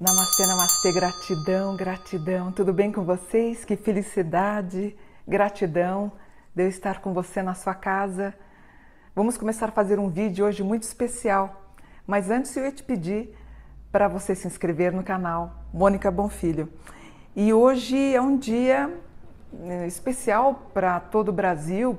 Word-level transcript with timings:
Namastê, 0.00 0.46
namastê, 0.46 0.92
gratidão, 0.92 1.76
gratidão. 1.76 2.52
Tudo 2.52 2.74
bem 2.74 2.92
com 2.92 3.04
vocês? 3.04 3.64
Que 3.64 3.74
felicidade, 3.74 4.94
gratidão 5.26 6.12
de 6.54 6.64
eu 6.64 6.68
estar 6.68 7.00
com 7.00 7.14
você 7.14 7.42
na 7.42 7.54
sua 7.54 7.74
casa. 7.74 8.34
Vamos 9.14 9.38
começar 9.38 9.70
a 9.70 9.72
fazer 9.72 9.98
um 9.98 10.10
vídeo 10.10 10.44
hoje 10.44 10.62
muito 10.62 10.82
especial. 10.82 11.72
Mas 12.06 12.30
antes 12.30 12.54
eu 12.54 12.64
ia 12.64 12.72
te 12.72 12.82
pedir 12.82 13.34
para 13.90 14.06
você 14.06 14.34
se 14.34 14.46
inscrever 14.46 14.92
no 14.92 15.02
canal 15.02 15.64
Mônica 15.72 16.10
Bonfilho. 16.10 16.68
E 17.36 17.52
hoje 17.52 18.14
é 18.14 18.20
um 18.22 18.36
dia 18.36 18.96
eh, 19.64 19.88
especial 19.88 20.70
para 20.72 21.00
todo 21.00 21.30
o 21.30 21.32
Brasil, 21.32 21.98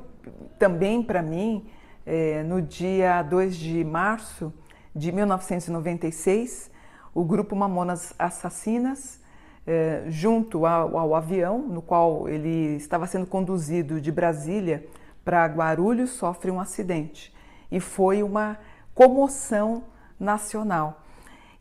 também 0.58 1.04
para 1.04 1.22
mim, 1.22 1.66
é, 2.06 2.42
no 2.44 2.62
dia 2.62 3.22
2 3.22 3.58
de 3.58 3.84
março 3.84 4.54
de 4.96 5.12
1996 5.12 6.72
o 7.14 7.26
grupo 7.26 7.54
Mamonas 7.54 8.14
Assassinas, 8.18 9.20
eh, 9.68 10.06
junto 10.08 10.66
ao, 10.66 10.98
ao, 10.98 11.14
avião 11.14 11.58
no 11.60 11.82
qual 11.82 12.30
ele 12.30 12.78
estava 12.78 13.06
sendo 13.06 13.26
conduzido 13.26 14.00
de 14.00 14.14
Brasília 14.14 14.88
para 15.26 15.46
Guarulhos, 15.48 16.12
sofre 16.12 16.50
um 16.50 16.62
acidente. 16.62 17.36
E 17.70 17.82
foi 17.82 18.24
uma 18.24 18.58
comoção 18.94 19.84
nacional. 20.18 21.05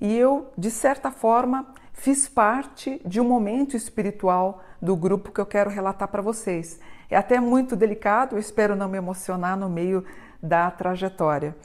E 0.00 0.16
eu, 0.16 0.52
de 0.56 0.70
certa 0.70 1.10
forma, 1.10 1.66
fiz 1.92 2.28
parte 2.28 3.00
de 3.04 3.20
um 3.20 3.24
momento 3.24 3.76
espiritual 3.76 4.62
do 4.80 4.96
grupo 4.96 5.32
que 5.32 5.40
eu 5.40 5.46
quero 5.46 5.70
relatar 5.70 6.08
para 6.08 6.22
vocês. 6.22 6.80
É 7.08 7.16
até 7.16 7.40
muito 7.40 7.76
delicado, 7.76 8.34
eu 8.34 8.38
espero 8.38 8.76
não 8.76 8.88
me 8.88 8.98
emocionar 8.98 9.56
no 9.56 9.68
meio 9.68 10.04
da 10.42 10.70
trajetória. 10.70 11.56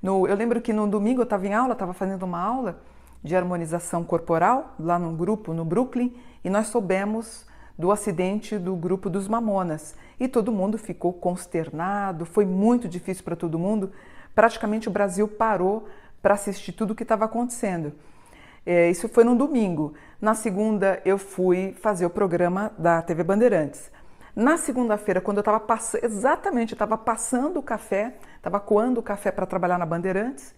No, 0.00 0.26
eu 0.26 0.36
lembro 0.36 0.60
que 0.60 0.72
no 0.72 0.86
domingo 0.86 1.20
eu 1.20 1.24
estava 1.24 1.46
em 1.46 1.54
aula, 1.54 1.72
estava 1.72 1.92
fazendo 1.92 2.22
uma 2.22 2.40
aula, 2.40 2.80
de 3.22 3.34
harmonização 3.34 4.04
corporal 4.04 4.74
lá 4.78 4.98
num 4.98 5.16
grupo 5.16 5.52
no 5.52 5.64
Brooklyn 5.64 6.14
e 6.44 6.50
nós 6.50 6.68
soubemos 6.68 7.46
do 7.76 7.90
acidente 7.92 8.58
do 8.58 8.74
grupo 8.74 9.10
dos 9.10 9.28
Mamonas 9.28 9.94
e 10.18 10.26
todo 10.26 10.52
mundo 10.52 10.78
ficou 10.78 11.12
consternado, 11.12 12.24
foi 12.24 12.44
muito 12.44 12.88
difícil 12.88 13.24
para 13.24 13.36
todo 13.36 13.58
mundo. 13.58 13.92
Praticamente 14.34 14.88
o 14.88 14.90
Brasil 14.90 15.26
parou 15.28 15.88
para 16.22 16.34
assistir 16.34 16.72
tudo 16.72 16.92
o 16.92 16.94
que 16.94 17.02
estava 17.02 17.24
acontecendo. 17.24 17.92
É, 18.66 18.90
isso 18.90 19.08
foi 19.08 19.24
no 19.24 19.34
domingo. 19.34 19.94
Na 20.20 20.34
segunda 20.34 21.00
eu 21.04 21.16
fui 21.16 21.74
fazer 21.80 22.04
o 22.04 22.10
programa 22.10 22.72
da 22.76 23.00
TV 23.00 23.22
Bandeirantes. 23.22 23.90
Na 24.36 24.56
segunda-feira, 24.56 25.20
quando 25.20 25.38
eu 25.38 25.40
estava 25.40 25.58
passando, 25.58 26.04
exatamente, 26.04 26.72
estava 26.72 26.96
passando 26.96 27.58
o 27.58 27.62
café, 27.62 28.14
estava 28.36 28.60
coando 28.60 29.00
o 29.00 29.02
café 29.02 29.32
para 29.32 29.46
trabalhar 29.46 29.78
na 29.78 29.86
Bandeirantes, 29.86 30.54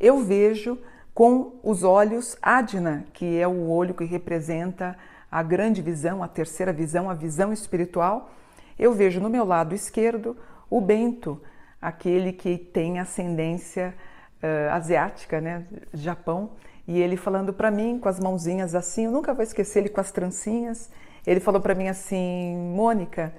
eu 0.00 0.18
vejo 0.18 0.76
com 1.14 1.60
os 1.62 1.84
olhos 1.84 2.36
Adna, 2.42 3.04
que 3.12 3.38
é 3.38 3.46
o 3.46 3.68
olho 3.68 3.94
que 3.94 4.04
representa 4.04 4.96
a 5.30 5.42
grande 5.42 5.80
visão, 5.80 6.22
a 6.22 6.28
terceira 6.28 6.72
visão, 6.72 7.08
a 7.08 7.14
visão 7.14 7.52
espiritual, 7.52 8.30
eu 8.78 8.92
vejo 8.92 9.20
no 9.20 9.30
meu 9.30 9.44
lado 9.44 9.74
esquerdo 9.74 10.36
o 10.68 10.80
Bento, 10.80 11.40
aquele 11.80 12.32
que 12.32 12.56
tem 12.56 12.98
ascendência 12.98 13.94
uh, 14.42 14.72
asiática, 14.72 15.40
né, 15.40 15.64
Japão, 15.92 16.50
e 16.86 17.00
ele 17.00 17.16
falando 17.16 17.52
para 17.52 17.70
mim 17.70 17.98
com 17.98 18.08
as 18.08 18.18
mãozinhas 18.18 18.74
assim, 18.74 19.04
eu 19.04 19.12
nunca 19.12 19.32
vou 19.32 19.42
esquecer 19.42 19.80
ele 19.80 19.88
com 19.88 20.00
as 20.00 20.10
trancinhas. 20.10 20.90
Ele 21.26 21.38
falou 21.38 21.60
para 21.60 21.74
mim 21.74 21.88
assim, 21.88 22.56
Mônica, 22.74 23.32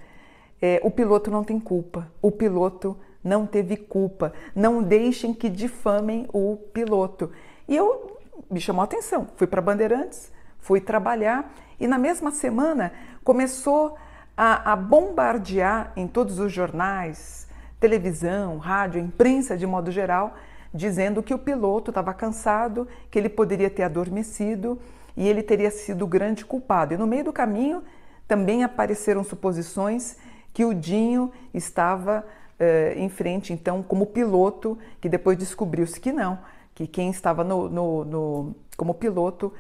é, 0.61 0.80
o 0.83 0.91
piloto 0.91 1.31
não 1.31 1.43
tem 1.43 1.59
culpa, 1.59 2.08
o 2.21 2.31
piloto 2.31 2.97
não 3.23 3.45
teve 3.45 3.75
culpa, 3.75 4.31
não 4.55 4.81
deixem 4.81 5.33
que 5.33 5.49
difamem 5.49 6.27
o 6.31 6.58
piloto. 6.73 7.31
E 7.67 7.76
eu 7.76 8.20
me 8.49 8.61
chamou 8.61 8.81
a 8.81 8.86
atenção, 8.86 9.27
fui 9.36 9.47
para 9.47 9.61
Bandeirantes, 9.61 10.31
fui 10.59 10.80
trabalhar 10.80 11.53
e 11.80 11.87
na 11.87 11.97
mesma 11.97 12.31
semana 12.31 12.93
começou 13.23 13.97
a, 14.37 14.73
a 14.73 14.76
bombardear 14.76 15.92
em 15.95 16.08
todos 16.08 16.39
os 16.39 16.52
jornais, 16.52 17.47
televisão, 17.80 18.58
rádio, 18.58 19.02
imprensa 19.02 19.58
de 19.58 19.65
modo 19.65 19.92
geral, 19.92 20.36
dizendo 20.73 21.21
que 21.21 21.33
o 21.33 21.39
piloto 21.39 21.92
estava 21.92 22.14
cansado, 22.14 22.87
que 23.09 23.20
ele 23.20 23.30
poderia 23.30 23.70
ter 23.70 23.83
adormecido 23.83 24.80
e 25.15 25.27
ele 25.27 25.43
teria 25.43 25.70
sido 25.70 26.05
o 26.05 26.08
grande 26.08 26.45
culpado. 26.45 26.93
E 26.93 26.98
no 26.98 27.05
meio 27.05 27.26
do 27.26 27.33
caminho 27.33 27.83
também 28.27 28.64
apareceram 28.64 29.23
suposições 29.23 30.15
que 30.54 30.64
o 30.64 30.73
Dinho 30.73 31.32
estava 31.54 32.26
eh, 32.59 32.93
em 32.98 33.09
frente, 33.09 33.52
então, 33.54 33.82
como 33.82 34.05
piloto, 34.05 34.77
que 34.99 35.09
depois 35.09 35.37
descobriu-se 35.37 35.99
que 35.99 36.11
não, 36.11 36.39
que 36.76 36.88
quem 36.88 37.09
estava 37.09 37.43
no, 37.43 37.70
no, 37.70 38.05
no, 38.05 38.55
como 38.77 38.93
piloto 38.93 39.53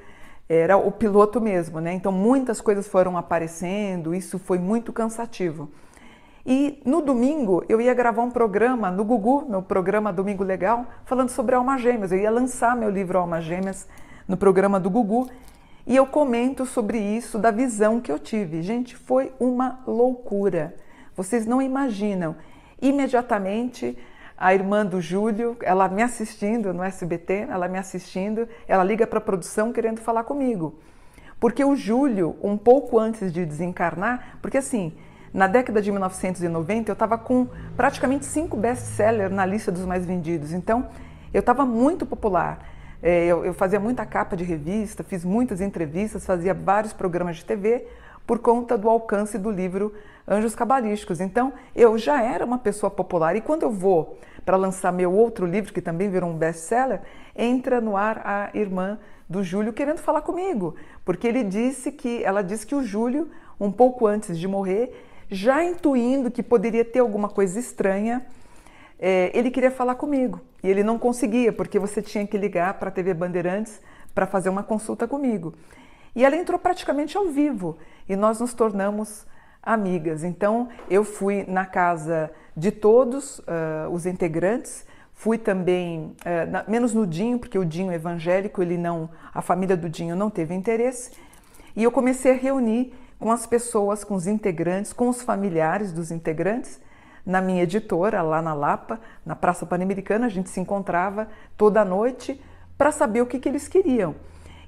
era 0.47 0.75
o 0.75 0.91
piloto 0.91 1.39
mesmo, 1.39 1.79
né? 1.79 1.93
Então 1.93 2.11
muitas 2.11 2.59
coisas 2.59 2.87
foram 2.87 3.17
aparecendo, 3.17 4.13
isso 4.13 4.37
foi 4.37 4.59
muito 4.59 4.91
cansativo. 4.91 5.69
E 6.45 6.81
no 6.83 7.01
domingo 7.01 7.63
eu 7.69 7.79
ia 7.79 7.93
gravar 7.93 8.23
um 8.23 8.31
programa 8.31 8.89
no 8.89 9.03
Gugu, 9.05 9.45
meu 9.47 9.61
programa 9.61 10.11
Domingo 10.11 10.43
Legal, 10.43 10.85
falando 11.05 11.29
sobre 11.29 11.53
almas 11.55 11.81
gêmeas. 11.81 12.11
Eu 12.11 12.17
ia 12.17 12.31
lançar 12.31 12.75
meu 12.75 12.89
livro 12.89 13.19
Almas 13.19 13.43
Gêmeas 13.43 13.87
no 14.27 14.35
programa 14.35 14.79
do 14.79 14.89
Gugu 14.89 15.29
e 15.85 15.95
eu 15.95 16.05
comento 16.05 16.65
sobre 16.65 16.97
isso, 16.97 17.37
da 17.37 17.51
visão 17.51 17.99
que 17.99 18.11
eu 18.11 18.17
tive. 18.17 18.61
Gente, 18.61 18.95
foi 18.95 19.31
uma 19.39 19.81
loucura. 19.85 20.75
Vocês 21.15 21.45
não 21.45 21.61
imaginam. 21.61 22.35
Imediatamente 22.81 23.97
a 24.35 24.55
irmã 24.55 24.83
do 24.83 24.99
Júlio, 24.99 25.55
ela 25.61 25.87
me 25.87 26.01
assistindo 26.01 26.73
no 26.73 26.81
SBT, 26.81 27.45
ela 27.47 27.67
me 27.67 27.77
assistindo, 27.77 28.49
ela 28.67 28.83
liga 28.83 29.05
para 29.05 29.19
a 29.19 29.21
produção 29.21 29.71
querendo 29.71 29.99
falar 29.99 30.23
comigo. 30.23 30.79
Porque 31.39 31.63
o 31.63 31.75
Júlio, 31.75 32.35
um 32.41 32.57
pouco 32.57 32.97
antes 32.97 33.31
de 33.31 33.45
desencarnar, 33.45 34.39
porque 34.41 34.57
assim, 34.57 34.93
na 35.33 35.47
década 35.47 35.81
de 35.81 35.91
1990 35.91 36.89
eu 36.89 36.93
estava 36.93 37.17
com 37.17 37.47
praticamente 37.75 38.25
cinco 38.25 38.57
best-sellers 38.57 39.31
na 39.31 39.45
lista 39.45 39.71
dos 39.71 39.85
mais 39.85 40.05
vendidos, 40.05 40.51
então 40.51 40.87
eu 41.33 41.39
estava 41.39 41.65
muito 41.65 42.05
popular. 42.05 42.67
É, 43.01 43.25
eu, 43.25 43.45
eu 43.45 43.53
fazia 43.53 43.79
muita 43.79 44.05
capa 44.05 44.35
de 44.35 44.43
revista, 44.43 45.03
fiz 45.03 45.25
muitas 45.25 45.61
entrevistas, 45.61 46.25
fazia 46.25 46.53
vários 46.53 46.93
programas 46.93 47.37
de 47.37 47.45
TV 47.45 47.87
por 48.27 48.39
conta 48.39 48.77
do 48.77 48.89
alcance 48.89 49.37
do 49.37 49.49
livro 49.49 49.93
Anjos 50.27 50.53
Cabalísticos. 50.53 51.19
Então, 51.19 51.53
eu 51.75 51.97
já 51.97 52.21
era 52.21 52.45
uma 52.45 52.59
pessoa 52.59 52.91
popular 52.91 53.35
e 53.35 53.41
quando 53.41 53.63
eu 53.63 53.71
vou 53.71 54.17
para 54.45 54.57
lançar 54.57 54.91
meu 54.91 55.11
outro 55.11 55.45
livro, 55.45 55.73
que 55.73 55.81
também 55.81 56.09
virou 56.09 56.29
um 56.29 56.37
best-seller, 56.37 57.01
entra 57.35 57.81
no 57.81 57.95
ar 57.97 58.21
a 58.23 58.49
irmã 58.53 58.99
do 59.29 59.43
Júlio 59.43 59.71
querendo 59.71 59.99
falar 59.99 60.21
comigo, 60.21 60.75
porque 61.05 61.27
ele 61.27 61.43
disse 61.43 61.91
que 61.91 62.23
ela 62.23 62.41
disse 62.41 62.67
que 62.67 62.75
o 62.75 62.83
Júlio, 62.83 63.29
um 63.59 63.71
pouco 63.71 64.05
antes 64.05 64.37
de 64.37 64.47
morrer, 64.47 64.93
já 65.31 65.63
intuindo 65.63 66.29
que 66.29 66.43
poderia 66.43 66.83
ter 66.83 66.99
alguma 66.99 67.29
coisa 67.29 67.57
estranha, 67.57 68.25
é, 68.99 69.31
ele 69.33 69.49
queria 69.49 69.71
falar 69.71 69.95
comigo 69.95 70.41
e 70.61 70.69
ele 70.69 70.83
não 70.83 70.99
conseguia 70.99 71.53
porque 71.53 71.79
você 71.79 72.01
tinha 72.01 72.27
que 72.27 72.37
ligar 72.37 72.73
para 72.75 72.89
a 72.89 72.91
TV 72.91 73.13
Bandeirantes 73.13 73.79
para 74.13 74.27
fazer 74.27 74.49
uma 74.49 74.61
consulta 74.61 75.07
comigo. 75.07 75.53
E 76.13 76.25
ela 76.25 76.35
entrou 76.35 76.59
praticamente 76.59 77.17
ao 77.17 77.29
vivo 77.29 77.77
e 78.09 78.15
nós 78.17 78.41
nos 78.41 78.53
tornamos 78.53 79.25
amigas. 79.63 80.25
Então 80.25 80.67
eu 80.89 81.05
fui 81.05 81.45
na 81.47 81.65
casa 81.65 82.29
de 82.55 82.69
todos 82.69 83.39
uh, 83.39 83.89
os 83.89 84.05
integrantes, 84.05 84.85
fui 85.13 85.37
também, 85.37 86.13
uh, 86.25 86.51
na, 86.51 86.65
menos 86.67 86.93
no 86.93 87.07
Dinho, 87.07 87.39
porque 87.39 87.57
o 87.57 87.63
Dinho 87.63 87.89
é 87.89 87.95
evangélico, 87.95 88.61
ele 88.61 88.77
não, 88.77 89.09
a 89.33 89.41
família 89.41 89.77
do 89.77 89.89
Dinho 89.89 90.13
não 90.13 90.29
teve 90.29 90.53
interesse, 90.53 91.11
e 91.73 91.83
eu 91.83 91.91
comecei 91.91 92.33
a 92.33 92.35
reunir 92.35 92.93
com 93.21 93.31
as 93.31 93.45
pessoas, 93.45 94.03
com 94.03 94.15
os 94.15 94.25
integrantes, 94.25 94.91
com 94.91 95.07
os 95.07 95.21
familiares 95.21 95.93
dos 95.93 96.09
integrantes, 96.09 96.81
na 97.23 97.39
minha 97.39 97.61
editora, 97.61 98.19
lá 98.23 98.41
na 98.41 98.51
Lapa, 98.51 98.99
na 99.23 99.35
Praça 99.35 99.63
Pan-Americana, 99.63 100.25
a 100.25 100.29
gente 100.29 100.49
se 100.49 100.59
encontrava 100.59 101.27
toda 101.55 101.85
noite 101.85 102.41
para 102.75 102.91
saber 102.91 103.21
o 103.21 103.27
que, 103.27 103.37
que 103.37 103.47
eles 103.47 103.67
queriam. 103.67 104.15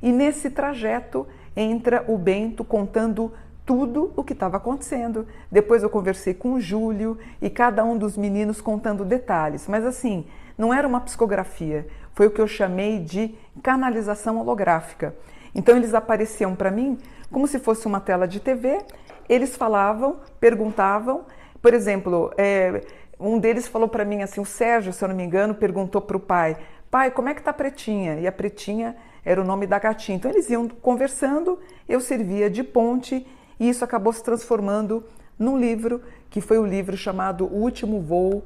E 0.03 0.11
nesse 0.11 0.51
trajeto 0.51 1.25
entra 1.55 2.05
o 2.07 2.15
Bento 2.15 2.63
contando 2.63 3.33
tudo 3.65 4.13
o 4.15 4.23
que 4.23 4.33
estava 4.33 4.57
acontecendo. 4.57 5.27
Depois 5.51 5.81
eu 5.81 5.89
conversei 5.89 6.35
com 6.35 6.53
o 6.53 6.61
Júlio 6.61 7.17
e 7.41 7.49
cada 7.49 7.83
um 7.83 7.97
dos 7.97 8.15
meninos 8.15 8.61
contando 8.61 9.03
detalhes, 9.03 9.67
mas 9.67 9.83
assim, 9.83 10.27
não 10.55 10.71
era 10.71 10.87
uma 10.87 11.01
psicografia, 11.01 11.87
foi 12.13 12.27
o 12.27 12.31
que 12.31 12.39
eu 12.39 12.47
chamei 12.47 12.99
de 12.99 13.33
canalização 13.63 14.37
holográfica. 14.37 15.15
Então 15.53 15.77
eles 15.77 15.93
apareciam 15.93 16.55
para 16.55 16.71
mim 16.71 16.97
como 17.31 17.47
se 17.47 17.59
fosse 17.59 17.87
uma 17.87 17.99
tela 17.99 18.27
de 18.27 18.39
TV, 18.39 18.79
eles 19.27 19.55
falavam, 19.55 20.17
perguntavam, 20.39 21.25
por 21.61 21.73
exemplo, 21.73 22.31
é, 22.37 22.81
um 23.19 23.39
deles 23.39 23.67
falou 23.67 23.87
para 23.87 24.05
mim 24.05 24.21
assim, 24.21 24.39
o 24.39 24.45
Sérgio, 24.45 24.93
se 24.93 25.03
eu 25.03 25.09
não 25.09 25.15
me 25.15 25.23
engano, 25.23 25.55
perguntou 25.55 26.01
para 26.01 26.17
o 26.17 26.19
pai, 26.19 26.57
pai, 26.91 27.09
como 27.09 27.29
é 27.29 27.33
que 27.33 27.41
tá 27.41 27.51
a 27.51 27.53
Pretinha? 27.53 28.19
E 28.19 28.27
a 28.27 28.31
Pretinha 28.31 28.95
era 29.25 29.41
o 29.41 29.43
nome 29.43 29.65
da 29.65 29.79
gatinha. 29.79 30.15
Então 30.15 30.29
eles 30.29 30.49
iam 30.49 30.67
conversando, 30.67 31.57
eu 31.89 31.99
servia 31.99 32.49
de 32.49 32.63
ponte 32.63 33.25
e 33.59 33.69
isso 33.69 33.83
acabou 33.83 34.13
se 34.13 34.23
transformando 34.23 35.03
num 35.39 35.57
livro 35.57 36.01
que 36.29 36.41
foi 36.41 36.57
o 36.57 36.65
livro 36.65 36.97
chamado 36.97 37.45
O 37.45 37.61
Último 37.61 38.01
Voo. 38.01 38.43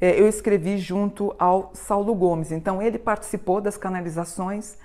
É, 0.00 0.18
eu 0.18 0.26
escrevi 0.26 0.78
junto 0.78 1.34
ao 1.38 1.72
Saulo 1.74 2.14
Gomes. 2.14 2.52
Então 2.52 2.80
ele 2.80 2.98
participou 2.98 3.60
das 3.60 3.76
canalizações. 3.76 4.78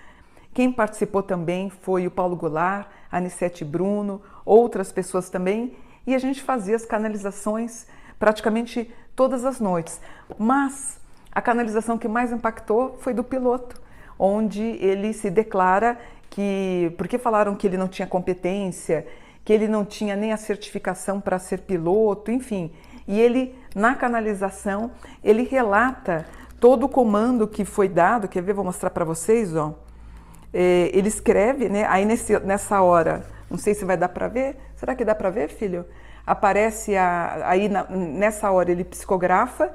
Quem 0.55 0.71
participou 0.71 1.21
também 1.21 1.69
foi 1.69 2.07
o 2.07 2.11
Paulo 2.11 2.33
Goulart, 2.33 2.87
a 3.11 3.19
Bruno, 3.65 4.21
outras 4.45 4.89
pessoas 4.89 5.29
também, 5.29 5.75
e 6.07 6.15
a 6.15 6.17
gente 6.17 6.41
fazia 6.41 6.77
as 6.77 6.85
canalizações 6.85 7.85
praticamente 8.17 8.89
todas 9.17 9.43
as 9.43 9.59
noites. 9.59 9.99
Mas 10.39 10.97
a 11.29 11.41
canalização 11.41 11.97
que 11.97 12.07
mais 12.07 12.31
impactou 12.31 12.95
foi 13.01 13.13
do 13.13 13.21
piloto, 13.21 13.81
onde 14.17 14.61
ele 14.61 15.11
se 15.11 15.29
declara 15.29 15.99
que, 16.29 16.95
porque 16.97 17.17
falaram 17.17 17.53
que 17.53 17.67
ele 17.67 17.75
não 17.75 17.89
tinha 17.89 18.07
competência, 18.07 19.05
que 19.43 19.51
ele 19.51 19.67
não 19.67 19.83
tinha 19.83 20.15
nem 20.15 20.31
a 20.31 20.37
certificação 20.37 21.19
para 21.19 21.37
ser 21.37 21.63
piloto, 21.63 22.31
enfim. 22.31 22.71
E 23.05 23.19
ele, 23.19 23.53
na 23.75 23.93
canalização, 23.93 24.91
ele 25.21 25.43
relata 25.43 26.25
todo 26.61 26.85
o 26.85 26.89
comando 26.89 27.45
que 27.45 27.65
foi 27.65 27.89
dado, 27.89 28.29
quer 28.29 28.41
ver, 28.41 28.53
vou 28.53 28.63
mostrar 28.63 28.89
para 28.91 29.03
vocês, 29.03 29.53
ó. 29.53 29.83
É, 30.57 30.89
ele 30.93 31.09
escreve, 31.09 31.67
né, 31.67 31.85
aí 31.89 32.05
nesse, 32.05 32.39
nessa 32.39 32.81
hora, 32.81 33.25
não 33.51 33.57
sei 33.57 33.73
se 33.73 33.83
vai 33.83 33.97
dar 33.97 34.07
para 34.07 34.29
ver, 34.29 34.55
será 34.77 34.95
que 34.95 35.03
dá 35.03 35.13
para 35.13 35.29
ver, 35.29 35.49
filho? 35.49 35.85
Aparece 36.25 36.95
a, 36.95 37.49
aí 37.49 37.67
na, 37.67 37.85
nessa 37.89 38.49
hora 38.49 38.71
ele 38.71 38.85
psicografa, 38.85 39.69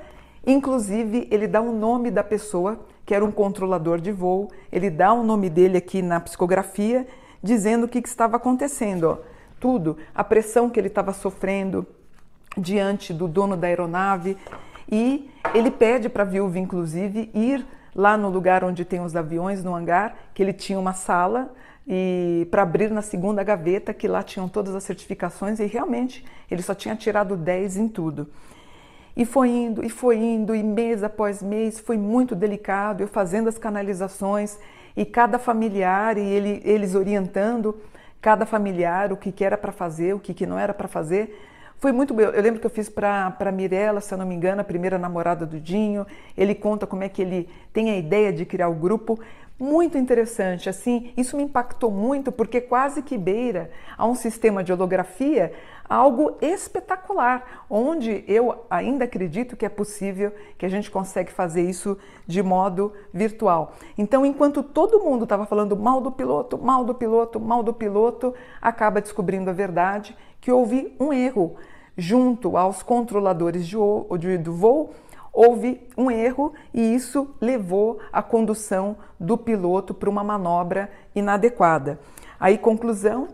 inclusive 0.47 1.29
ele 1.31 1.47
dá 1.47 1.61
o 1.61 1.71
nome 1.71 2.11
da 2.11 2.25
pessoa 2.25 2.81
que 3.05 3.15
era 3.15 3.23
um 3.23 3.31
controlador 3.31 4.01
de 4.01 4.11
voo, 4.11 4.51
ele 4.73 4.89
dá 4.89 5.13
o 5.13 5.23
nome 5.23 5.51
dele 5.51 5.77
aqui 5.77 6.01
na 6.01 6.19
psicografia, 6.19 7.07
dizendo 7.43 7.85
o 7.85 7.89
que, 7.89 8.01
que 8.01 8.09
estava 8.09 8.39
acontecendo, 8.39 9.05
ó, 9.05 9.19
tudo, 9.61 9.99
a 10.15 10.25
pressão 10.25 10.71
que 10.71 10.81
ele 10.81 10.89
estava 10.89 11.13
sofrendo 11.13 11.87
diante 12.57 13.13
do 13.13 13.29
dono 13.29 13.55
da 13.55 13.67
aeronave, 13.67 14.35
e 14.91 15.31
ele 15.53 15.71
pede 15.71 16.09
para 16.09 16.23
a 16.23 16.27
viúva, 16.27 16.59
inclusive, 16.59 17.31
ir 17.35 17.67
lá 17.95 18.17
no 18.17 18.29
lugar 18.29 18.65
onde 18.65 18.85
tem 18.85 19.01
os 19.01 19.17
aviões, 19.17 19.65
no 19.65 19.75
hangar, 19.75 20.15
que 20.35 20.43
ele 20.43 20.53
tinha 20.53 20.79
uma 20.79 20.93
sala 20.93 21.53
e 21.87 22.47
para 22.51 22.63
abrir 22.63 22.91
na 22.91 23.03
segunda 23.03 23.43
gaveta, 23.43 23.93
que 23.93 24.07
lá 24.07 24.23
tinham 24.23 24.49
todas 24.49 24.75
as 24.75 24.85
certificações 24.85 25.59
e 25.59 25.67
realmente 25.67 26.25
ele 26.51 26.63
só 26.63 26.75
tinha 26.75 26.95
tirado 26.95 27.37
10 27.37 27.77
em 27.77 27.89
tudo. 27.89 28.29
E 29.17 29.25
foi 29.25 29.49
indo, 29.49 29.85
e 29.85 29.91
foi 29.91 30.17
indo, 30.17 30.55
e 30.55 30.63
mês 30.63 31.03
após 31.03 31.43
mês, 31.43 31.81
foi 31.81 31.99
muito 31.99 32.35
delicado, 32.35 33.03
eu 33.03 33.09
fazendo 33.09 33.49
as 33.49 33.59
canalizações 33.59 34.57
e 34.97 35.05
cada 35.05 35.39
familiar, 35.39 36.17
e 36.17 36.23
ele, 36.23 36.63
eles 36.65 36.95
orientando 36.95 37.77
cada 38.21 38.47
familiar 38.47 39.13
o 39.13 39.17
que, 39.17 39.33
que 39.33 39.45
era 39.45 39.59
para 39.59 39.73
fazer, 39.73 40.15
o 40.15 40.21
que, 40.21 40.33
que 40.33 40.47
não 40.47 40.59
era 40.59 40.73
para 40.73 40.87
fazer. 40.87 41.50
Foi 41.81 41.93
muito 41.93 42.13
bom. 42.13 42.21
Eu 42.21 42.43
lembro 42.43 42.61
que 42.61 42.67
eu 42.67 42.71
fiz 42.71 42.91
para 42.91 43.51
Mirella, 43.51 44.03
se 44.03 44.13
eu 44.13 44.19
não 44.19 44.27
me 44.27 44.35
engano, 44.35 44.61
a 44.61 44.65
primeira 44.65 44.99
namorada 44.99 45.47
do 45.47 45.59
Dinho. 45.59 46.07
Ele 46.37 46.55
conta 46.55 46.87
como 46.87 47.03
é 47.03 47.09
que 47.09 47.23
ele 47.23 47.49
tem 47.73 47.91
a 47.91 47.97
ideia 47.97 48.31
de 48.31 48.45
criar 48.45 48.69
o 48.69 48.75
grupo 48.75 49.19
muito 49.59 49.97
interessante. 49.97 50.69
Assim, 50.69 51.11
isso 51.17 51.39
me 51.39 51.43
impactou 51.43 51.91
muito 51.91 52.31
porque 52.31 52.61
quase 52.61 53.03
que 53.03 53.17
beira 53.17 53.71
a 53.97 54.07
um 54.07 54.15
sistema 54.15 54.63
de 54.63 54.75
holografia 54.75 55.55
algo 55.91 56.37
espetacular, 56.41 57.65
onde 57.69 58.25
eu 58.29 58.65
ainda 58.71 59.07
acredito 59.07 59.57
que 59.57 59.67
é 59.67 59.69
possível 59.69 60.33
que 60.57 60.65
a 60.65 60.69
gente 60.69 60.89
consegue 60.89 61.33
fazer 61.33 61.69
isso 61.69 61.99
de 62.25 62.41
modo 62.45 62.93
virtual. 63.13 63.73
Então, 63.99 64.25
enquanto 64.25 64.63
todo 64.63 65.01
mundo 65.01 65.25
estava 65.25 65.47
falando 65.47 65.77
mal 65.77 66.01
do 66.01 66.13
piloto, 66.13 66.57
mal 66.57 66.85
do 66.85 66.95
piloto, 66.95 67.41
mal 67.41 67.65
do 67.65 67.75
piloto, 67.75 68.33
acaba 68.63 69.01
descobrindo 69.01 69.51
a 69.51 69.53
verdade 69.53 70.17
que 70.41 70.53
houve 70.53 70.95
um 71.01 71.13
erro 71.13 71.57
junto 71.97 72.57
aos 72.57 72.85
controladores 72.85 73.67
de, 73.67 73.77
do 74.39 74.53
voo 74.53 74.95
houve 75.33 75.81
um 75.97 76.11
erro 76.11 76.53
e 76.73 76.95
isso 76.95 77.35
levou 77.41 77.99
a 78.13 78.23
condução 78.23 78.97
do 79.19 79.37
piloto 79.37 79.95
para 79.95 80.11
uma 80.11 80.25
manobra 80.25 80.91
inadequada. 81.15 81.99
Aí, 82.41 82.57
conclusão, 82.57 83.29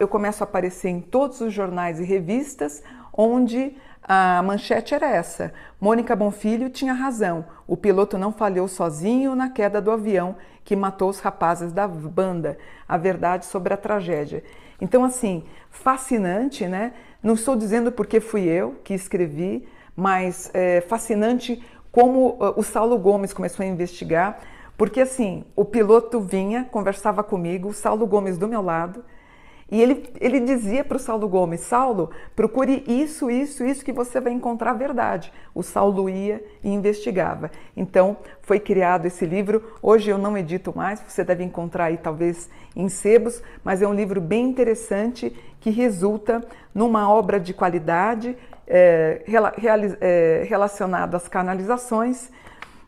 eu 0.00 0.08
começo 0.08 0.42
a 0.42 0.46
aparecer 0.46 0.88
em 0.88 1.00
todos 1.00 1.40
os 1.40 1.52
jornais 1.52 2.00
e 2.00 2.04
revistas 2.04 2.82
onde 3.12 3.76
a 4.02 4.42
manchete 4.42 4.94
era 4.94 5.08
essa: 5.08 5.52
Mônica 5.80 6.16
Bonfilho 6.16 6.68
tinha 6.68 6.92
razão. 6.92 7.44
O 7.66 7.76
piloto 7.76 8.18
não 8.18 8.32
falhou 8.32 8.66
sozinho 8.66 9.36
na 9.36 9.48
queda 9.48 9.80
do 9.80 9.92
avião 9.92 10.36
que 10.64 10.74
matou 10.74 11.08
os 11.08 11.20
rapazes 11.20 11.72
da 11.72 11.86
banda. 11.86 12.58
A 12.88 12.96
verdade 12.96 13.46
sobre 13.46 13.72
a 13.72 13.76
tragédia. 13.76 14.42
Então, 14.80 15.04
assim, 15.04 15.44
fascinante, 15.70 16.66
né? 16.66 16.92
Não 17.22 17.34
estou 17.34 17.54
dizendo 17.54 17.92
porque 17.92 18.20
fui 18.20 18.42
eu 18.42 18.80
que 18.82 18.94
escrevi, 18.94 19.68
mas 19.94 20.50
é 20.52 20.80
fascinante 20.80 21.62
como 21.90 22.30
uh, 22.30 22.54
o 22.56 22.62
Saulo 22.62 22.98
Gomes 22.98 23.32
começou 23.32 23.64
a 23.64 23.68
investigar, 23.68 24.38
porque 24.78 25.02
assim, 25.02 25.44
o 25.54 25.64
piloto 25.64 26.20
vinha, 26.20 26.66
conversava 26.70 27.22
comigo, 27.22 27.68
o 27.68 27.74
Saulo 27.74 28.06
Gomes 28.06 28.38
do 28.38 28.48
meu 28.48 28.62
lado, 28.62 29.04
e 29.70 29.82
ele, 29.82 30.10
ele 30.18 30.40
dizia 30.40 30.82
para 30.82 30.96
o 30.96 31.00
Saulo 31.00 31.28
Gomes: 31.28 31.60
Saulo, 31.60 32.10
procure 32.34 32.82
isso, 32.86 33.30
isso, 33.30 33.62
isso 33.64 33.84
que 33.84 33.92
você 33.92 34.18
vai 34.18 34.32
encontrar 34.32 34.70
a 34.70 34.74
verdade. 34.74 35.30
O 35.54 35.62
Saulo 35.62 36.08
ia 36.08 36.42
e 36.64 36.70
investigava. 36.70 37.50
Então 37.76 38.16
foi 38.40 38.58
criado 38.58 39.04
esse 39.04 39.26
livro. 39.26 39.62
Hoje 39.82 40.10
eu 40.10 40.16
não 40.16 40.38
edito 40.38 40.72
mais, 40.74 41.02
você 41.06 41.22
deve 41.22 41.44
encontrar 41.44 41.86
aí 41.86 41.98
talvez 41.98 42.48
em 42.74 42.88
sebos, 42.88 43.42
mas 43.62 43.82
é 43.82 43.86
um 43.86 43.92
livro 43.92 44.22
bem 44.22 44.46
interessante 44.46 45.36
que 45.60 45.68
resulta 45.68 46.42
numa 46.74 47.12
obra 47.12 47.38
de 47.38 47.52
qualidade 47.52 48.36
é, 48.66 49.22
é, 50.00 50.44
relacionado 50.48 51.14
às 51.14 51.28
canalizações 51.28 52.30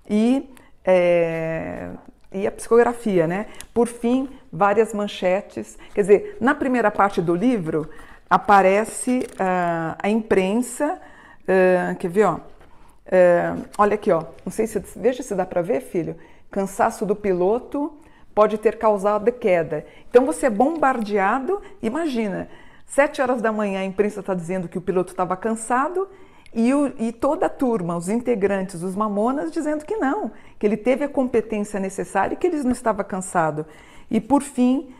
e, 0.08 0.48
é, 0.84 1.90
e 2.32 2.46
a 2.46 2.52
psicografia, 2.52 3.26
né? 3.26 3.46
Por 3.74 3.88
fim, 3.88 4.28
várias 4.52 4.94
manchetes. 4.94 5.78
Quer 5.94 6.00
dizer, 6.02 6.36
na 6.40 6.54
primeira 6.54 6.90
parte 6.90 7.20
do 7.20 7.34
livro 7.34 7.88
aparece 8.28 9.26
uh, 9.32 9.96
a 9.98 10.08
imprensa. 10.08 11.00
Uh, 11.42 11.96
quer 11.96 12.08
ver, 12.08 12.24
ó? 12.24 12.34
Uh, 12.36 13.64
olha 13.76 13.94
aqui, 13.94 14.12
ó. 14.12 14.24
Não 14.44 14.52
sei 14.52 14.66
se 14.66 14.80
veja 14.96 15.22
se 15.22 15.34
dá 15.34 15.44
para 15.44 15.62
ver, 15.62 15.80
filho. 15.80 16.16
Cansaço 16.50 17.04
do 17.04 17.16
piloto 17.16 17.98
pode 18.34 18.58
ter 18.58 18.78
causado 18.78 19.30
queda. 19.32 19.84
Então 20.08 20.24
você 20.24 20.46
é 20.46 20.50
bombardeado. 20.50 21.60
Imagina, 21.82 22.48
Sete 22.90 23.22
horas 23.22 23.40
da 23.40 23.52
manhã 23.52 23.78
a 23.80 23.84
imprensa 23.84 24.18
está 24.18 24.34
dizendo 24.34 24.68
que 24.68 24.76
o 24.76 24.80
piloto 24.80 25.12
estava 25.12 25.36
cansado 25.36 26.08
e, 26.54 26.74
o, 26.74 26.92
e, 26.98 27.12
toda 27.12 27.46
a 27.46 27.48
turma, 27.48 27.96
os 27.96 28.08
integrantes, 28.08 28.82
os 28.82 28.96
mamonas, 28.96 29.52
dizendo 29.52 29.84
que 29.84 29.96
não, 29.96 30.30
que 30.58 30.66
ele 30.66 30.76
teve 30.76 31.04
a 31.04 31.08
competência 31.08 31.78
necessária 31.78 32.34
e 32.34 32.36
que 32.36 32.46
ele 32.46 32.62
não 32.62 32.72
estava 32.72 33.04
cansado. 33.04 33.64
E 34.10 34.20
por 34.20 34.42
fim, 34.42 34.92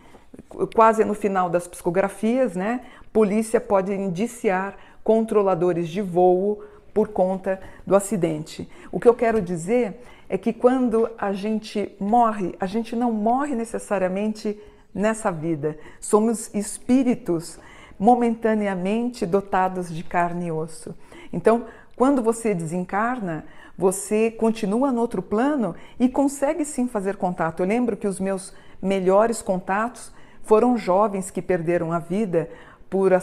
quase 0.74 1.04
no 1.04 1.14
final 1.14 1.50
das 1.50 1.66
psicografias, 1.66 2.54
né, 2.54 2.82
polícia 3.12 3.60
pode 3.60 3.92
indiciar 3.92 4.76
controladores 5.02 5.88
de 5.88 6.00
voo 6.00 6.62
por 6.94 7.08
conta 7.08 7.60
do 7.86 7.96
acidente. 7.96 8.68
O 8.92 9.00
que 9.00 9.08
eu 9.08 9.14
quero 9.14 9.40
dizer 9.40 10.00
é 10.28 10.38
que 10.38 10.52
quando 10.52 11.10
a 11.18 11.32
gente 11.32 11.92
morre, 11.98 12.54
a 12.60 12.66
gente 12.66 12.94
não 12.94 13.12
morre 13.12 13.54
necessariamente 13.54 14.56
nessa 14.94 15.30
vida. 15.30 15.76
Somos 16.00 16.52
espíritos 16.54 17.58
momentaneamente 18.00 19.26
dotados 19.26 19.94
de 19.94 20.02
carne 20.02 20.46
e 20.46 20.52
osso. 20.52 20.94
Então, 21.30 21.66
quando 21.94 22.22
você 22.22 22.54
desencarna, 22.54 23.44
você 23.76 24.30
continua 24.30 24.90
no 24.90 25.02
outro 25.02 25.20
plano 25.20 25.74
e 25.98 26.08
consegue 26.08 26.64
sim 26.64 26.88
fazer 26.88 27.16
contato. 27.16 27.60
Eu 27.60 27.66
lembro 27.66 27.98
que 27.98 28.06
os 28.06 28.18
meus 28.18 28.54
melhores 28.80 29.42
contatos 29.42 30.10
foram 30.42 30.78
jovens 30.78 31.30
que 31.30 31.42
perderam 31.42 31.92
a 31.92 31.98
vida 31.98 32.48
por 32.88 33.12
ah, 33.12 33.20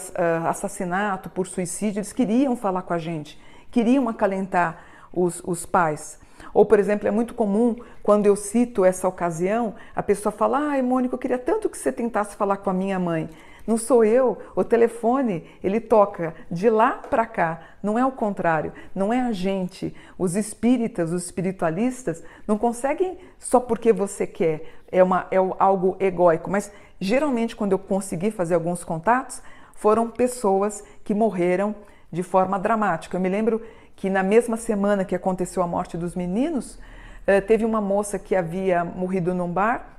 assassinato, 0.48 1.28
por 1.30 1.48
suicídio. 1.48 2.00
Eles 2.00 2.14
queriam 2.14 2.56
falar 2.56 2.84
com 2.84 2.94
a 2.94 3.00
gente, 3.00 3.42
queriam 3.72 4.08
acalentar 4.08 4.84
os, 5.12 5.42
os 5.44 5.66
pais. 5.66 6.20
Ou, 6.54 6.66
por 6.66 6.80
exemplo, 6.80 7.08
é 7.08 7.12
muito 7.12 7.34
comum 7.34 7.76
quando 8.04 8.28
eu 8.28 8.36
cito 8.36 8.86
essa 8.86 9.08
ocasião, 9.08 9.74
a 9.96 10.04
pessoa 10.04 10.32
fala: 10.32 10.60
Ai, 10.70 10.84
Mônica, 10.84 11.16
eu 11.16 11.20
queria 11.20 11.40
tanto 11.40 11.68
que 11.68 11.78
você 11.78 11.92
tentasse 11.92 12.36
falar 12.36 12.58
com 12.58 12.70
a 12.70 12.74
minha 12.74 13.00
mãe. 13.00 13.28
Não 13.68 13.78
sou 13.78 14.06
eu. 14.06 14.38
O 14.56 14.64
telefone, 14.64 15.44
ele 15.62 15.82
toca 15.82 16.34
de 16.50 16.70
lá 16.70 16.92
para 16.94 17.26
cá. 17.26 17.60
Não 17.84 18.00
é 18.00 18.06
o 18.06 18.12
contrário. 18.14 18.72
Não 18.96 19.12
é 19.12 19.20
a 19.20 19.34
gente. 19.34 19.94
Os 20.18 20.38
espíritas, 20.38 21.12
os 21.12 21.26
espiritualistas, 21.26 22.24
não 22.48 22.58
conseguem 22.58 23.18
só 23.38 23.60
porque 23.60 23.92
você 23.92 24.26
quer. 24.26 24.80
É, 24.90 25.04
uma, 25.04 25.28
é 25.30 25.36
algo 25.60 25.98
egóico. 26.00 26.50
Mas 26.50 26.72
geralmente, 26.98 27.58
quando 27.58 27.74
eu 27.74 27.80
consegui 27.80 28.32
fazer 28.32 28.56
alguns 28.56 28.86
contatos, 28.86 29.42
foram 29.76 30.10
pessoas 30.10 30.82
que 31.04 31.14
morreram 31.14 31.76
de 32.10 32.24
forma 32.24 32.58
dramática. 32.58 33.18
Eu 33.18 33.22
me 33.22 33.28
lembro 33.28 33.62
que 33.98 34.10
na 34.10 34.24
mesma 34.24 34.56
semana 34.56 35.04
que 35.04 35.14
aconteceu 35.14 35.62
a 35.62 35.68
morte 35.68 35.98
dos 35.98 36.16
meninos, 36.16 36.80
eh, 37.26 37.42
teve 37.42 37.66
uma 37.66 37.82
moça 37.82 38.18
que 38.18 38.34
havia 38.34 38.86
morrido 38.86 39.34
num 39.34 39.52
bar, 39.52 39.98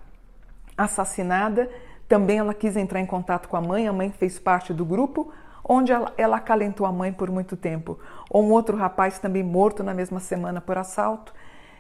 assassinada 0.77 1.69
Também 2.09 2.38
ela 2.38 2.55
quis 2.55 2.77
entrar 2.77 3.00
em 3.00 3.07
contato 3.07 3.49
com 3.49 3.57
a 3.57 3.61
mãe, 3.61 3.87
a 3.87 3.93
mãe 3.93 4.11
fez 4.11 4.38
parte 4.38 4.73
do 4.73 4.85
grupo, 4.85 5.31
onde 5.62 5.93
ela, 5.93 6.12
ela 6.17 6.38
acalentou 6.38 6.87
a 6.87 6.93
mãe 6.93 7.12
por 7.12 7.31
muito 7.31 7.55
tempo. 7.55 7.99
Ou 8.31 8.43
um 8.43 8.50
outro 8.50 8.77
rapaz 8.77 9.19
também 9.19 9.43
morto 9.43 9.85
na 9.85 9.93
mesma 9.93 10.19
semana 10.19 10.61
por 10.61 10.79
assalto. 10.79 11.35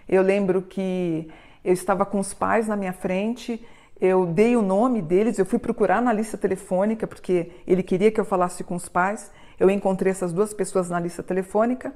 Eu 0.06 0.22
lembro 0.22 0.60
que 0.60 1.30
eu 1.64 1.72
estava 1.72 2.04
com 2.04 2.18
os 2.18 2.34
pais 2.34 2.68
na 2.68 2.76
minha 2.76 2.92
frente, 2.92 3.66
eu 4.00 4.26
dei 4.26 4.54
o 4.54 4.62
nome 4.62 5.02
deles, 5.02 5.38
eu 5.38 5.46
fui 5.46 5.58
procurar 5.58 6.00
na 6.00 6.12
lista 6.12 6.38
telefônica, 6.38 7.06
porque 7.06 7.50
ele 7.66 7.82
queria 7.82 8.12
que 8.12 8.20
eu 8.20 8.24
falasse 8.24 8.62
com 8.62 8.76
os 8.76 8.88
pais. 8.88 9.32
Eu 9.58 9.68
encontrei 9.70 10.10
essas 10.10 10.32
duas 10.32 10.54
pessoas 10.54 10.88
na 10.88 11.00
lista 11.00 11.22
telefônica 11.22 11.92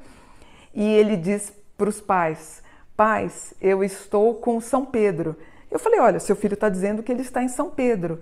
e 0.75 0.85
ele 0.85 1.17
diz 1.17 1.53
para 1.77 1.89
os 1.89 2.01
pais: 2.01 2.63
Pais, 2.97 3.55
eu 3.61 3.85
estou 3.85 4.35
com 4.35 4.61
São 4.61 4.85
Pedro. 4.85 5.37
Eu 5.73 5.79
falei: 5.79 5.99
Olha, 5.99 6.21
seu 6.21 6.37
filho 6.37 6.53
está 6.53 6.69
dizendo 6.69 7.03
que 7.03 7.11
ele 7.11 7.23
está 7.23 7.43
em 7.43 7.49
São 7.49 7.71
Pedro. 7.71 8.21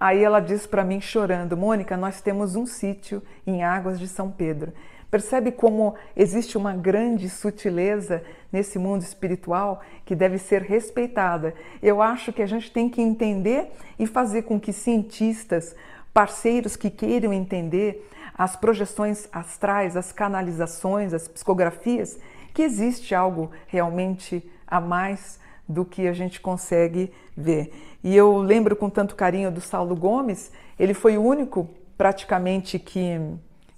Aí 0.00 0.22
ela 0.22 0.40
diz 0.40 0.66
para 0.66 0.84
mim, 0.84 1.00
chorando: 1.00 1.56
Mônica, 1.56 1.96
nós 1.96 2.20
temos 2.20 2.56
um 2.56 2.66
sítio 2.66 3.22
em 3.46 3.62
Águas 3.62 4.00
de 4.00 4.08
São 4.08 4.32
Pedro. 4.32 4.72
Percebe 5.08 5.52
como 5.52 5.94
existe 6.16 6.58
uma 6.58 6.74
grande 6.74 7.30
sutileza 7.30 8.22
nesse 8.52 8.78
mundo 8.78 9.02
espiritual 9.02 9.80
que 10.04 10.14
deve 10.14 10.38
ser 10.38 10.62
respeitada. 10.62 11.54
Eu 11.80 12.02
acho 12.02 12.32
que 12.32 12.42
a 12.42 12.46
gente 12.46 12.70
tem 12.70 12.90
que 12.90 13.00
entender 13.00 13.70
e 13.96 14.06
fazer 14.06 14.42
com 14.42 14.60
que 14.60 14.72
cientistas, 14.72 15.74
parceiros 16.12 16.76
que 16.76 16.90
queiram 16.90 17.32
entender 17.32 18.06
as 18.36 18.54
projeções 18.54 19.28
astrais, 19.32 19.96
as 19.96 20.12
canalizações, 20.12 21.14
as 21.14 21.26
psicografias, 21.26 22.18
que 22.52 22.62
existe 22.62 23.14
algo 23.14 23.50
realmente 23.66 24.44
a 24.66 24.80
mais 24.80 25.38
do 25.68 25.84
que 25.84 26.08
a 26.08 26.12
gente 26.12 26.40
consegue 26.40 27.12
ver. 27.36 27.72
E 28.02 28.16
eu 28.16 28.38
lembro 28.38 28.74
com 28.74 28.88
tanto 28.88 29.14
carinho 29.14 29.50
do 29.50 29.60
Saulo 29.60 29.94
Gomes, 29.94 30.50
ele 30.78 30.94
foi 30.94 31.18
o 31.18 31.22
único 31.22 31.68
praticamente 31.96 32.78
que 32.78 33.20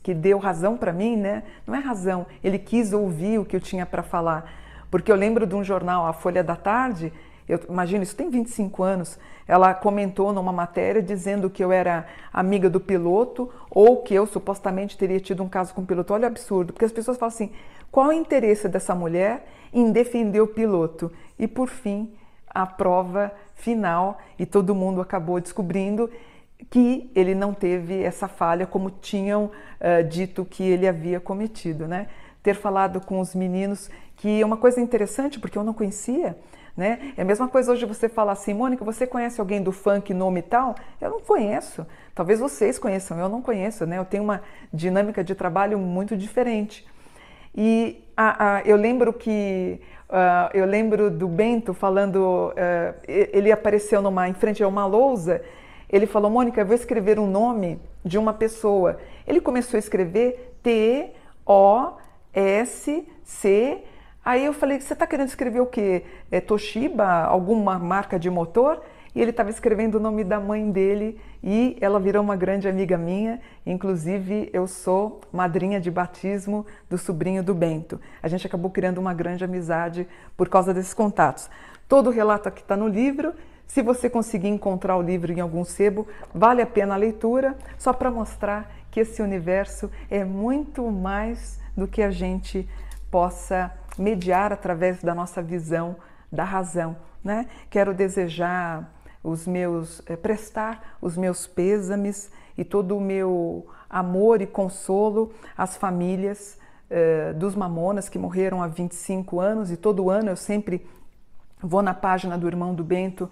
que 0.03 0.15
deu 0.15 0.39
razão 0.39 0.77
para 0.77 0.93
mim, 0.93 1.17
né? 1.17 1.43
Não 1.67 1.75
é 1.75 1.79
razão, 1.79 2.27
ele 2.43 2.59
quis 2.59 2.93
ouvir 2.93 3.39
o 3.39 3.45
que 3.45 3.55
eu 3.55 3.61
tinha 3.61 3.85
para 3.85 4.03
falar. 4.03 4.51
Porque 4.91 5.13
eu 5.13 5.17
lembro 5.17 5.47
de 5.47 5.55
um 5.55 5.63
jornal, 5.63 6.07
A 6.07 6.13
Folha 6.13 6.43
da 6.43 6.57
Tarde, 6.57 7.13
eu 7.49 7.61
imagino, 7.69 8.03
isso 8.03 8.17
tem 8.17 8.31
25 8.31 8.83
anos, 8.83 9.19
ela 9.47 9.75
comentou 9.75 10.33
numa 10.33 10.53
matéria 10.53 11.03
dizendo 11.03 11.51
que 11.51 11.63
eu 11.63 11.73
era 11.73 12.07
amiga 12.33 12.71
do 12.71 12.81
piloto 12.81 13.51
ou 13.71 14.03
que 14.03 14.15
eu 14.15 14.27
supostamente 14.27 14.97
teria 14.97 15.21
tido 15.21 15.43
um 15.43 15.49
caso 15.49 15.75
com 15.75 15.83
o 15.83 15.87
piloto. 15.87 16.15
Olha 16.15 16.25
o 16.25 16.27
absurdo, 16.27 16.73
porque 16.73 16.85
as 16.85 16.93
pessoas 16.93 17.19
falam 17.19 17.35
assim: 17.35 17.51
qual 17.91 18.09
o 18.09 18.13
interesse 18.13 18.69
dessa 18.69 18.95
mulher 18.95 19.47
em 19.73 19.91
defender 19.91 20.41
o 20.41 20.47
piloto? 20.47 21.11
E 21.41 21.49
por 21.49 21.71
fim, 21.71 22.13
a 22.47 22.67
prova 22.67 23.33
final, 23.55 24.19
e 24.39 24.45
todo 24.45 24.75
mundo 24.75 25.01
acabou 25.01 25.41
descobrindo 25.41 26.11
que 26.69 27.11
ele 27.15 27.35
não 27.35 27.55
teve 27.55 28.03
essa 28.03 28.29
falha 28.29 28.67
como 28.67 28.91
tinham 28.91 29.45
uh, 29.47 30.07
dito 30.07 30.45
que 30.45 30.63
ele 30.63 30.87
havia 30.87 31.19
cometido, 31.19 31.89
né? 31.89 32.09
Ter 32.43 32.55
falado 32.55 33.01
com 33.01 33.21
os 33.21 33.35
meninos 33.35 33.89
que 34.17 34.43
é 34.43 34.45
uma 34.45 34.59
coisa 34.59 34.83
interessante 34.83 35.41
porque 35.41 35.57
eu 35.57 35.65
não 35.65 35.73
conhecia, 35.73 36.37
né? 36.77 37.15
É 37.17 37.23
a 37.23 37.25
mesma 37.25 37.49
coisa 37.49 37.73
hoje 37.73 37.87
você 37.87 38.07
falar 38.07 38.33
assim, 38.33 38.53
Mônica, 38.53 38.85
você 38.85 39.07
conhece 39.07 39.41
alguém 39.41 39.63
do 39.63 39.73
funk 39.73 40.13
nome 40.13 40.43
tal? 40.43 40.75
Eu 41.01 41.09
não 41.09 41.21
conheço. 41.21 41.87
Talvez 42.15 42.39
vocês 42.39 42.79
conheçam, 42.79 43.19
eu 43.19 43.31
não 43.31 43.41
conheço, 43.41 43.87
né? 43.87 43.97
Eu 43.97 44.05
tenho 44.05 44.23
uma 44.23 44.43
dinâmica 44.71 45.25
de 45.25 45.35
trabalho 45.35 45.79
muito 45.79 46.15
diferente. 46.15 46.87
E 47.57 48.00
a, 48.25 48.57
a, 48.57 48.62
eu 48.62 48.77
lembro 48.77 49.12
que 49.12 49.81
uh, 50.09 50.50
eu 50.53 50.67
lembro 50.67 51.11
do 51.11 51.29
Bento 51.29 51.73
falando, 51.73 52.53
uh, 52.53 52.95
ele 53.07 53.50
apareceu 53.50 54.03
numa 54.03 54.29
em 54.29 54.35
frente 54.35 54.62
a 54.62 54.69
uma 54.69 54.85
lousa 54.87 55.41
ele 55.91 56.07
falou, 56.07 56.31
Mônica, 56.31 56.61
eu 56.61 56.67
vou 56.67 56.75
escrever 56.75 57.19
um 57.19 57.27
nome 57.27 57.81
de 58.05 58.17
uma 58.17 58.33
pessoa. 58.33 58.99
Ele 59.27 59.41
começou 59.41 59.77
a 59.77 59.81
escrever 59.81 60.57
T-O-S-C. 60.62 61.12
Aí 64.25 64.45
eu 64.45 64.53
falei, 64.53 64.81
você 64.81 64.93
está 64.93 65.05
querendo 65.05 65.27
escrever 65.27 65.61
o 65.61 65.67
quê? 65.67 66.05
É 66.31 66.41
Toshiba? 66.41 67.25
Alguma 67.25 67.77
marca 67.77 68.21
de 68.21 68.31
motor? 68.31 68.81
E 69.14 69.21
ele 69.21 69.31
estava 69.31 69.50
escrevendo 69.50 69.97
o 69.97 70.00
nome 70.00 70.23
da 70.23 70.38
mãe 70.38 70.71
dele 70.71 71.21
e 71.43 71.76
ela 71.81 71.99
virou 71.99 72.23
uma 72.23 72.37
grande 72.37 72.69
amiga 72.69 72.97
minha. 72.97 73.40
Inclusive, 73.67 74.49
eu 74.52 74.67
sou 74.67 75.21
madrinha 75.33 75.81
de 75.81 75.90
batismo 75.90 76.64
do 76.88 76.97
sobrinho 76.97 77.43
do 77.43 77.55
Bento. 77.55 78.00
A 78.23 78.29
gente 78.29 78.47
acabou 78.47 78.71
criando 78.71 78.99
uma 78.99 79.12
grande 79.12 79.45
amizade 79.45 80.07
por 80.37 80.49
causa 80.49 80.73
desses 80.73 80.95
contatos. 80.95 81.50
Todo 81.88 82.09
o 82.09 82.12
relato 82.12 82.49
aqui 82.49 82.62
está 82.62 82.76
no 82.76 82.87
livro 82.87 83.35
se 83.71 83.83
você 83.83 84.11
conseguir 84.11 84.49
encontrar 84.49 84.97
o 84.97 85.02
livro 85.02 85.33
em 85.33 85.38
algum 85.38 85.64
sebo, 85.64 86.09
vale 86.35 86.61
a 86.61 86.67
pena 86.67 86.95
a 86.95 86.97
leitura, 86.97 87.57
só 87.79 87.93
para 87.93 88.11
mostrar 88.11 88.69
que 88.90 88.99
esse 88.99 89.23
universo 89.23 89.88
é 90.11 90.25
muito 90.25 90.90
mais 90.90 91.61
do 91.76 91.87
que 91.87 92.02
a 92.02 92.11
gente 92.11 92.69
possa 93.12 93.73
mediar 93.97 94.52
através 94.52 95.00
da 95.05 95.14
nossa 95.14 95.40
visão 95.40 95.95
da 96.33 96.43
razão. 96.43 96.97
Né? 97.23 97.47
Quero 97.71 97.95
desejar 97.95 98.93
os 99.23 99.47
meus, 99.47 100.03
é, 100.07 100.17
prestar 100.17 100.97
os 101.00 101.17
meus 101.17 101.47
pêsames 101.47 102.31
e 102.57 102.65
todo 102.65 102.97
o 102.97 103.00
meu 103.00 103.67
amor 103.89 104.41
e 104.41 104.47
consolo 104.47 105.33
às 105.57 105.77
famílias 105.77 106.59
é, 106.89 107.33
dos 107.33 107.55
mamonas 107.55 108.09
que 108.09 108.19
morreram 108.19 108.62
há 108.62 108.67
25 108.67 109.41
anos 109.41 109.71
e 109.71 109.77
todo 109.77 110.11
ano 110.11 110.31
eu 110.31 110.37
sempre 110.37 110.87
vou 111.62 111.83
na 111.83 111.95
página 111.95 112.37
do 112.37 112.47
irmão 112.47 112.75
do 112.75 112.83
Bento 112.83 113.31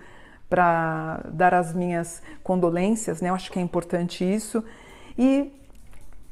para 0.48 1.20
dar 1.32 1.52
as 1.52 1.74
minhas 1.74 2.22
condolências, 2.42 3.20
né? 3.20 3.28
Eu 3.28 3.34
acho 3.34 3.52
que 3.52 3.58
é 3.58 3.62
importante 3.62 4.24
isso. 4.24 4.64
E 5.16 5.52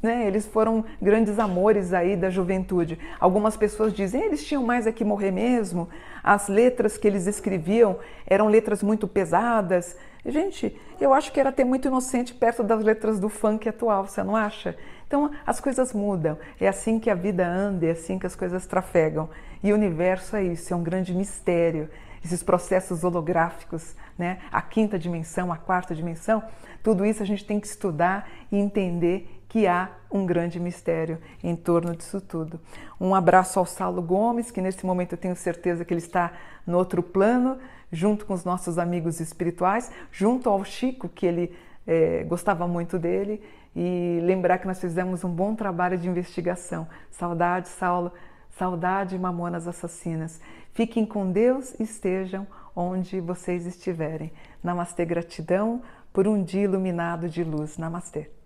né, 0.07 0.27
eles 0.27 0.47
foram 0.47 0.85
grandes 1.01 1.39
amores 1.39 1.93
aí 1.93 2.17
da 2.17 2.31
juventude. 2.31 2.99
Algumas 3.21 3.57
pessoas 3.57 3.93
dizem, 3.93 4.23
eles 4.23 4.45
tinham 4.45 4.65
mais 4.65 4.87
é 4.87 4.93
que 4.93 5.05
morrer 5.05 5.31
mesmo. 5.31 5.89
As 6.23 6.49
letras 6.49 6.97
que 6.97 7.07
eles 7.07 7.27
escreviam 7.27 7.99
eram 8.27 8.49
letras 8.49 8.83
muito 8.83 9.07
pesadas. 9.07 9.97
Gente, 10.25 10.75
eu 11.01 11.13
acho 11.13 11.31
que 11.31 11.39
era 11.39 11.51
até 11.51 11.65
muito 11.65 11.89
inocente 11.89 12.33
perto 12.33 12.63
das 12.63 12.83
letras 12.83 13.21
do 13.21 13.29
funk 13.29 13.69
atual, 13.69 14.07
você 14.07 14.23
não 14.23 14.35
acha? 14.35 14.77
Então 15.07 15.31
as 15.47 15.61
coisas 15.61 15.93
mudam. 15.93 16.39
É 16.59 16.67
assim 16.67 16.99
que 16.99 17.11
a 17.11 17.15
vida 17.15 17.47
anda, 17.47 17.87
é 17.87 17.91
assim 17.91 18.19
que 18.19 18.27
as 18.27 18.35
coisas 18.35 18.67
trafegam. 18.67 19.29
E 19.63 19.73
o 19.73 19.75
universo 19.75 20.37
é 20.37 20.43
isso, 20.43 20.73
é 20.73 20.77
um 20.77 20.83
grande 20.83 21.13
mistério 21.13 21.89
esses 22.27 22.43
processos 22.43 23.05
holográficos, 23.05 23.95
né? 24.19 24.39
a 24.51 24.61
quinta 24.61 24.99
dimensão, 24.99 25.53
a 25.53 25.57
quarta 25.57 25.95
dimensão, 25.95 26.43
tudo 26.83 27.05
isso 27.05 27.23
a 27.23 27.27
gente 27.27 27.45
tem 27.45 27.61
que 27.61 27.67
estudar 27.67 28.29
e 28.51 28.57
entender 28.57 29.36
que 29.57 29.67
há 29.67 29.89
um 30.13 30.27
grande 30.27 30.61
mistério 30.61 31.19
em 31.43 31.57
torno 31.57 31.97
disso 31.97 32.21
tudo. 32.21 32.61
Um 33.01 33.15
abraço 33.15 33.59
ao 33.59 33.65
Saulo 33.65 34.03
Gomes, 34.03 34.51
que 34.51 34.61
nesse 34.61 34.85
momento 34.85 35.13
eu 35.13 35.19
tenho 35.19 35.35
certeza 35.35 35.83
que 35.83 35.95
ele 35.95 36.03
está 36.03 36.31
no 36.67 36.77
outro 36.77 37.03
plano, 37.03 37.57
junto 37.91 38.27
com 38.27 38.35
os 38.35 38.45
nossos 38.45 38.79
amigos 38.79 39.19
espirituais, 39.19 39.91
junto 40.13 40.51
ao 40.51 40.63
Chico, 40.63 41.09
que 41.09 41.25
ele 41.25 41.57
é, 41.87 42.23
gostava 42.25 42.69
muito 42.69 42.99
dele, 42.99 43.43
e 43.75 44.21
lembrar 44.25 44.59
que 44.59 44.67
nós 44.67 44.79
fizemos 44.79 45.25
um 45.25 45.31
bom 45.31 45.55
trabalho 45.55 45.97
de 45.97 46.07
investigação. 46.07 46.87
Saudade, 47.11 47.69
Saulo, 47.69 48.13
saudade, 48.59 49.19
mamonas 49.19 49.67
assassinas. 49.67 50.39
Fiquem 50.75 51.07
com 51.07 51.33
Deus 51.33 51.73
e 51.81 51.85
estejam 51.85 52.47
onde 52.77 53.21
vocês 53.21 53.65
estiverem. 53.65 54.31
Namastê, 54.63 55.07
gratidão 55.07 55.81
por 56.13 56.29
um 56.29 56.45
dia 56.45 56.65
iluminado 56.65 57.27
de 57.27 57.43
luz. 57.43 57.79
Namastê. 57.79 58.37